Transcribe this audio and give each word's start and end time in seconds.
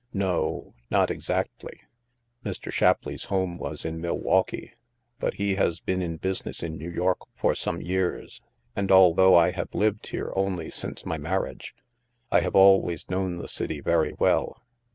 ""No 0.25 0.33
o; 0.41 0.73
not 0.89 1.11
exactly. 1.11 1.79
Mr. 2.43 2.71
Shapleigh's 2.71 3.25
home 3.25 3.59
was 3.59 3.85
in 3.85 4.01
Milwaukee, 4.01 4.73
but 5.19 5.35
he 5.35 5.57
has 5.57 5.79
been 5.79 6.01
in 6.01 6.17
business 6.17 6.63
in 6.63 6.75
New 6.75 6.89
York 6.89 7.19
for 7.35 7.53
some 7.53 7.83
years; 7.83 8.41
and 8.75 8.91
although 8.91 9.35
I 9.35 9.51
have 9.51 9.75
lived 9.75 10.07
here 10.07 10.33
only 10.35 10.71
since 10.71 11.05
my 11.05 11.19
marriage, 11.19 11.75
I 12.31 12.39
have 12.39 12.55
always 12.55 13.11
known 13.11 13.37
the 13.37 13.47
city 13.47 13.79
very 13.79 14.13
well. 14.17 14.63